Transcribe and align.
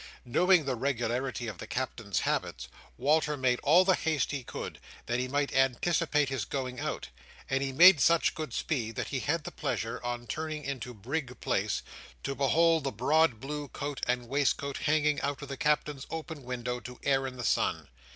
Knowing 0.25 0.65
the 0.65 0.73
regularity 0.73 1.45
of 1.47 1.59
the 1.59 1.67
Captain's 1.67 2.21
habits, 2.21 2.67
Walter 2.97 3.37
made 3.37 3.59
all 3.61 3.85
the 3.85 3.93
haste 3.93 4.31
he 4.31 4.43
could, 4.43 4.79
that 5.05 5.19
he 5.19 5.27
might 5.27 5.53
anticipate 5.53 6.27
his 6.29 6.43
going 6.43 6.79
out; 6.79 7.09
and 7.47 7.61
he 7.61 7.71
made 7.71 8.01
such 8.01 8.33
good 8.33 8.51
speed, 8.51 8.95
that 8.95 9.09
he 9.09 9.19
had 9.19 9.43
the 9.43 9.51
pleasure, 9.51 10.01
on 10.03 10.25
turning 10.25 10.63
into 10.63 10.95
Brig 10.95 11.39
Place, 11.39 11.83
to 12.23 12.33
behold 12.33 12.83
the 12.83 12.91
broad 12.91 13.39
blue 13.39 13.67
coat 13.67 14.03
and 14.07 14.27
waistcoat 14.27 14.77
hanging 14.77 15.21
out 15.21 15.43
of 15.43 15.49
the 15.49 15.55
Captain's 15.55 16.07
open 16.09 16.41
window, 16.41 16.79
to 16.79 16.99
air 17.03 17.27
in 17.27 17.37
the 17.37 17.43
sun. 17.43 17.87